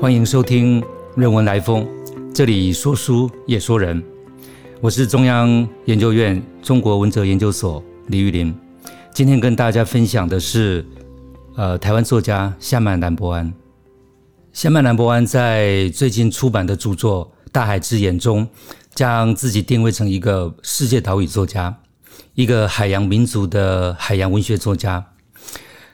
[0.00, 0.80] 欢迎收听
[1.14, 1.84] 《人文来风》，
[2.32, 4.02] 这里说书也说人。
[4.80, 8.58] 我是中央研究院中国文哲研究所李玉林。
[9.12, 10.86] 今天跟大家分享的是，
[11.54, 13.52] 呃，台湾作家夏曼兰博安。
[14.54, 18.48] 夏曼兰博安在最近出版的著作《大海之眼》中，
[18.94, 21.76] 将自己定位成一个世界岛屿作家，
[22.32, 25.04] 一个海洋民族的海洋文学作家。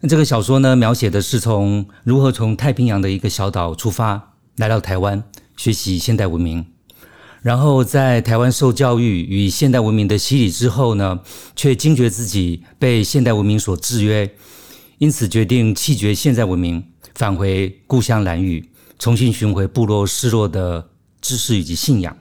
[0.00, 5.24] 那这个小说呢，描写的是从如何从太平洋的一个小岛出发，来到台湾
[5.56, 6.64] 学习现代文明，
[7.42, 11.18] 然后在台湾受教育与现代文明的洗礼之后呢，
[11.56, 14.30] 却惊觉自己被现代文明所制约，
[14.98, 16.84] 因此决定弃绝现代文明，
[17.16, 20.90] 返回故乡兰屿，重新寻回部落失落的
[21.20, 22.16] 知识以及信仰，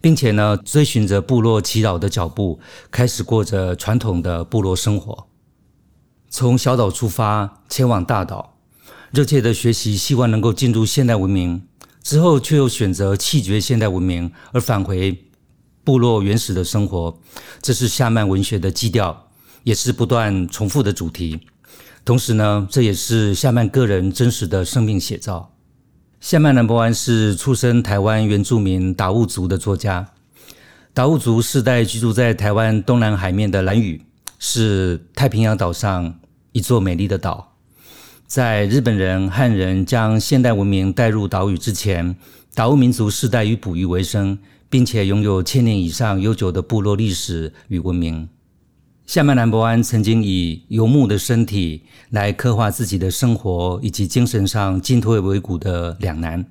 [0.00, 2.58] 并且呢，追寻着部落祈祷的脚步，
[2.90, 5.26] 开始过着传统的部落生活。
[6.32, 8.56] 从小岛出发，前往大岛，
[9.10, 11.60] 热切的学习，希望能够进入现代文明。
[12.04, 15.24] 之后，却又选择弃绝现代文明，而返回
[15.82, 17.18] 部落原始的生活。
[17.60, 19.28] 这是夏曼文学的基调，
[19.64, 21.40] 也是不断重复的主题。
[22.04, 25.52] 同时呢，这也是夏曼个人真实的生命写照。
[26.20, 30.06] 夏曼南博安是出生台湾原住民达悟族的作家。
[30.94, 34.00] 达悟族世代居住在台湾东南海面的兰屿。
[34.40, 36.18] 是太平洋岛上
[36.50, 37.52] 一座美丽的岛。
[38.26, 42.16] 在日本人、汉人将现代文明带入岛屿之前，
[42.54, 48.28] 岛民族世代以捕鱼为生，并且拥有千年以上悠久的部落历史与文明。
[49.06, 56.46] 夏曼南博安曾经以游牧的身体来刻画自己的生活以及精神上进退维谷的两难。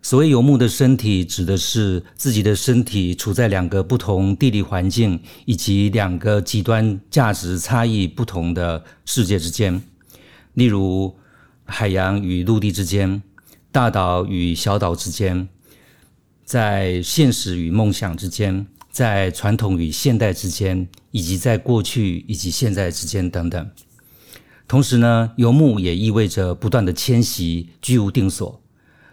[0.00, 9.82] 所谓游牧的身体，指的是自己的身体处在两个不同地理环境以及两个极端价值差异不同的世界之间，
[10.54, 11.14] 例如
[11.64, 13.22] 海洋与陆地之间，
[13.70, 15.48] 大岛与小岛之间，
[16.44, 23.70] 在现实与梦想之间，在传统与现代之间，以及在过去以及现在之间等等。
[24.66, 28.62] 同时呢，游牧也意味着不断的迁徙，居无定所。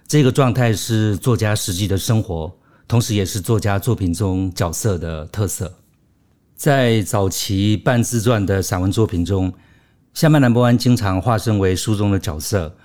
[0.07, 2.55] 这个状态是作家实际的生活，
[2.87, 5.73] 同时也是作家作品中角色的特色。
[6.55, 9.51] 在早期半自传的散文作品中，
[10.13, 12.75] 夏曼兰波安经常化身为书中的角色，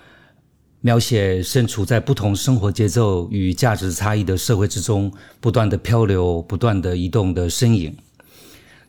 [0.80, 7.94] 描写身处在不同生活节奏与价值差异的社会之中，不断的漂流、不断的移动的身影。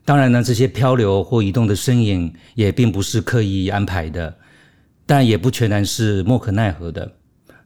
[0.05, 4.33] 当然呢，这些漂流或移动的身影也并不是刻意安排的，
[5.05, 7.11] 但也不全然是莫可奈何的。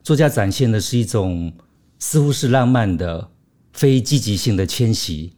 [0.06, 1.52] 作家展现的是一种
[1.98, 3.28] 似乎是浪漫的、
[3.72, 5.32] 非积极性的迁徙。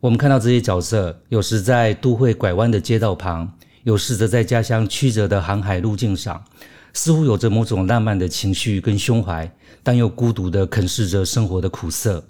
[0.00, 3.50] 我们看到这些角色，有时在都会拐弯的街道旁，
[3.84, 6.44] 有时则在家乡曲折的航海路径上，
[6.92, 9.50] 似乎有着某种浪漫的情绪跟胸怀，
[9.82, 12.22] 但又孤独的啃噬着生活的苦涩。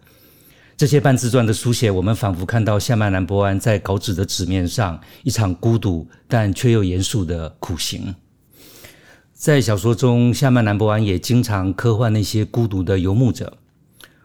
[0.76, 8.14] 这些半自传的书写，我们仿佛看到夏曼兰波安在稿纸的纸面上一场孤独但却又严肃的苦行。
[9.38, 13.58] 在小说中，夏曼南博安也经常刻画那些孤独的游牧者，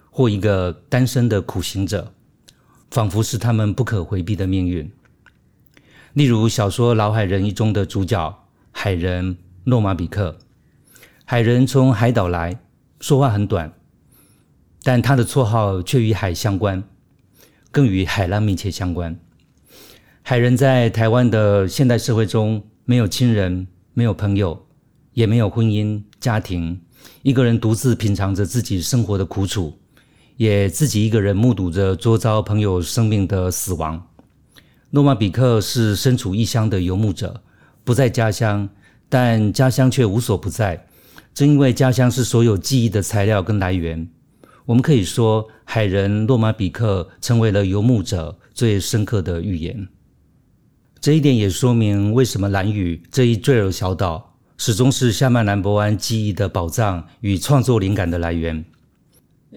[0.09, 2.13] 或一个单身的苦行者，
[2.89, 4.89] 仿佛是他们不可回避的命运。
[6.13, 10.38] 例如，小说《老海人》一中的主角海人诺马比克，
[11.25, 12.61] 海人从海岛来，
[13.01, 13.73] 说话很短，
[14.81, 16.81] 但他的绰号却与海相关，
[17.69, 19.19] 更与海浪密切相关。
[20.21, 24.67] 海人在台湾的现代社会中，没有亲人，没有朋友。
[25.13, 26.79] 也没有婚姻家庭，
[27.22, 29.77] 一个人独自品尝着自己生活的苦楚，
[30.38, 34.07] 也自己一个人目睹着周遭朋友生命的死亡。
[34.91, 37.41] 诺马比克是身处异乡的游牧者，
[37.83, 38.69] 不在家乡，
[39.09, 40.88] 但家乡却无所不在。
[41.33, 44.09] 正因为家乡是所有记忆的材料跟来源，
[44.66, 49.88] 我们可以说，海人诺马比克成为了游牧者最深刻的预言。
[51.00, 54.31] 这一点也说明为什么蓝屿这一坠落小岛。
[54.63, 58.63] 始终是夏曼兰博安记忆的宝藏与创作灵感的来源。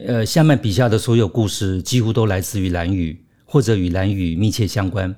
[0.07, 5.15] 呃，夏曼笔下的所有故事几乎都来自于蓝屿，或者与蓝屿密切相关。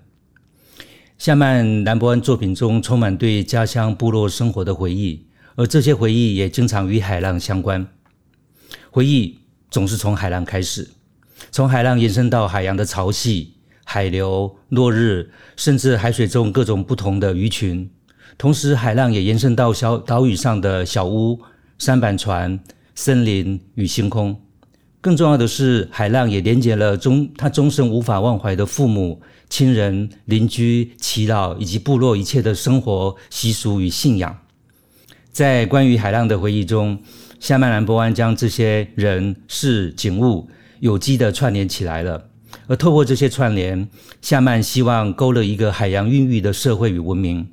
[1.19, 7.87] 夏曼兰博安作品中充满对家乡部落生活的回忆，而这些回忆也经常与海浪相关。
[8.91, 9.39] 回忆
[9.71, 10.89] 总是从海浪开始，
[11.53, 13.51] 从海浪延伸到海洋的潮汐、
[13.85, 17.89] 海流、落日，甚至海水中各种不同的鱼群。
[18.39, 21.41] 同时，海浪也延伸到小岛屿上的小屋、
[21.79, 22.59] 舢板船、
[22.95, 24.41] 森林与星空。
[25.01, 34.37] 更重要的是，海浪也连接了终他终生无法忘怀的父母、亲人、邻居、祈祷以及部落一切的生活习俗与信仰。
[35.31, 36.99] 在关于海浪的回忆中，
[37.39, 40.49] 夏曼兰波湾将这些人事景物
[40.81, 42.29] 有机的串联起来了。
[42.67, 43.89] 而透过这些串联，
[44.21, 47.47] 夏曼希望勾勒一个海洋孕育的社会与文明。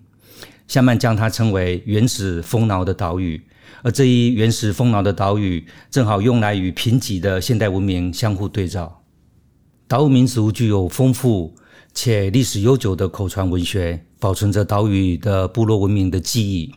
[0.68, 3.42] 夏曼将它称为原始丰饶的岛屿，
[3.84, 9.04] 而这一原始丰饶的岛屿正好用来与贫瘠的现代文明相互对照。
[9.88, 11.54] 岛屿民族具有丰富
[11.94, 16.74] 且历史悠久的口传文学，保存着岛屿的部落文明的记忆。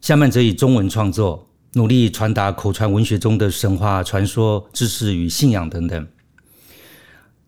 [0.00, 6.08] 夏曼则以中文创作，努力传达口传文学中的神话传说、知识与信仰等等。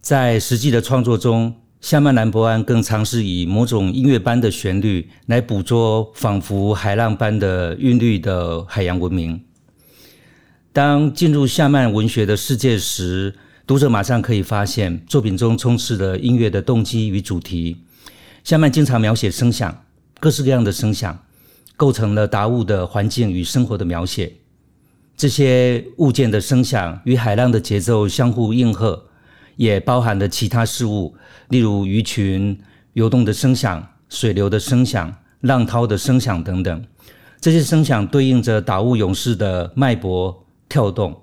[0.01, 9.39] 在实际的创作中，夏曼兰博安更尝试以某种音乐般的旋律来捕捉仿佛海浪般的韵律的海洋文明。
[10.73, 13.35] 当进入夏曼文学的世界时，
[13.67, 17.77] 读者马上可以发现作品中充斥了音乐的动机与主题。
[18.43, 19.85] 夏曼经常描写声响，
[20.19, 21.23] 各式各样的声响
[21.77, 24.33] 构成了达悟的环境与生活的描写。
[25.19, 29.05] 这些物件的声响与海浪的节奏相互应和。
[29.57, 31.15] 也包含了其他事物，
[31.49, 32.59] 例如鱼群
[32.95, 36.85] 游动的声响、水流的声响、浪涛的声响等等。
[37.41, 41.15] 这些声响对应着打物勇士的脉搏跳动，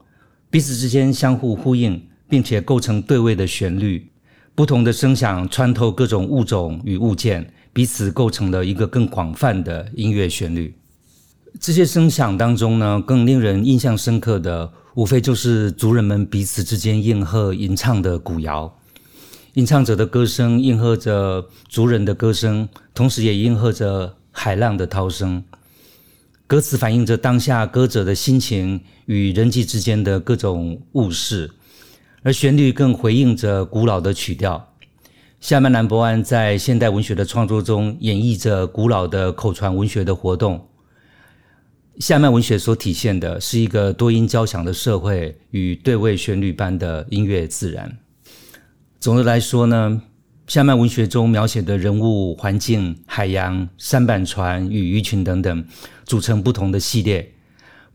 [0.49, 4.11] 彼此之间相互呼应，并且构成对位的旋律。
[4.53, 10.75] 不同的声响穿透各种物种与物件，彼此构成了一个更广泛的音乐旋律。
[11.59, 14.71] 这些声响当中呢，更令人印象深刻的。
[14.93, 18.77] 无非就是族人们彼此之间应和吟唱的古谣，
[19.53, 25.41] 吟唱者的歌声应和着族人的歌声，同时也应和着海浪的涛声。
[26.45, 31.49] 歌词反映着当下歌者的心情与人际之间的各种物事，
[32.21, 34.73] 而旋律更回应着古老的曲调。
[35.39, 40.67] 夏曼南博安在现代文学的创作中演绎着古老的口传文学的活动。
[41.99, 47.97] 夏曼文学所体现的是一个多音交响的社会与对位旋律般的音乐自然。
[48.99, 50.01] 总的来说呢，
[50.47, 55.65] 夏曼文学中描写的人物、环境、海洋、舢板船与鱼群等等，
[56.05, 57.33] 组成不同的系列，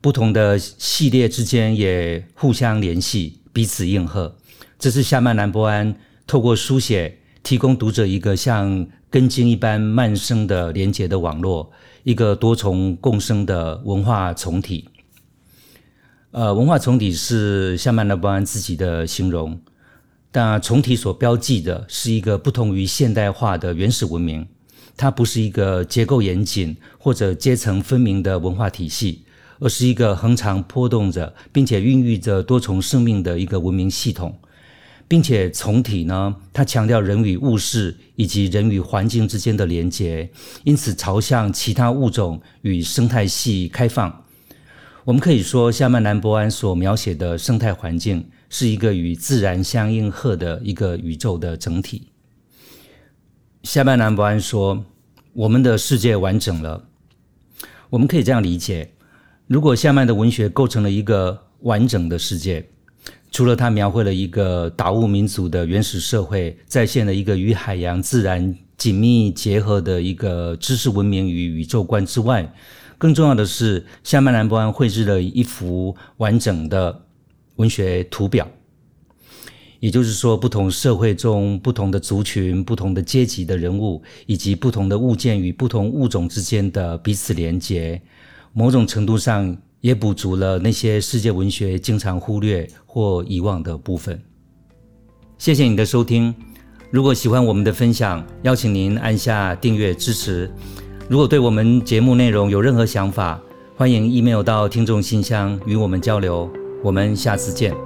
[0.00, 4.36] 不同的系列之间也互相联系，彼此应和。
[4.78, 5.96] 这是夏曼兰波安
[6.26, 11.70] 透过书写，提供读者一个像根茎一般蔓生的连结的网络。
[12.02, 14.88] 一个多重共生的文化重体，
[16.32, 19.60] 呃，文化重体是夏曼德波安自己的形容，
[20.32, 24.44] 但重体所标记的是一个不同于现代化的原始文明，
[24.96, 29.24] 它不是一个结构严谨或者阶层分明的文化体系，
[29.60, 34.36] 而是一个恒常波动着并且孕育着多重生命的一个文明系统。
[35.08, 40.30] 并且从体呢，它强调人与物事以及人与环境之间的连结，
[40.64, 44.24] 因此朝向其他物种与生态系开放。
[45.04, 52.08] 我们可以说，夏曼南博安所描写的生态环境是一个与自然相应和的一个宇宙的整体。
[53.62, 54.84] 夏曼南博安说
[55.32, 56.88] ：“我们的世界完整了。”
[57.90, 58.94] 我们可以这样理解：
[59.46, 62.68] 如果夏曼的文学构成了一个完整的世界。
[63.30, 72.50] 除了他描绘了一个达悟民族的原始社会，再现了一个与海洋自然紧密结合的一个知识文明与宇宙观之外，
[72.96, 77.02] 更重要的是，夏曼兰波安绘制了一幅完整的
[77.56, 78.48] 文学图表。
[79.80, 88.00] 也就是说，不同社会中不同的族群、不同的阶级的人物，以及不同的物件与不同物种之间的彼此连接，
[88.54, 89.54] 某种程度上。
[89.80, 94.20] 也补足了那些世界文学经常忽略或遗忘的部分。
[95.38, 96.34] 谢谢你的收听。
[96.90, 100.50] 如果喜欢我们的分享，邀请您按下订阅支持。
[101.08, 103.40] 如果对我们节目内容有任何想法，
[103.76, 106.50] 欢迎 email 到听众信箱与我们交流。
[106.82, 107.85] 我们下次见。